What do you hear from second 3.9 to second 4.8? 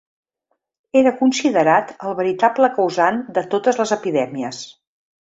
epidèmies.